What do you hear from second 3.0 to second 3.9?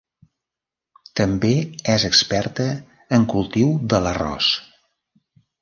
en cultiu